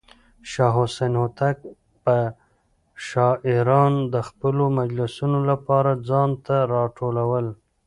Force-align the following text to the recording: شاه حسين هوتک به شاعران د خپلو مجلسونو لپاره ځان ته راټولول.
شاه 0.51 0.73
حسين 0.79 1.13
هوتک 1.21 1.57
به 2.03 2.17
شاعران 3.07 3.93
د 4.13 4.15
خپلو 4.27 4.63
مجلسونو 4.79 5.39
لپاره 5.51 5.91
ځان 6.09 6.29
ته 6.45 6.55
راټولول. 6.73 7.45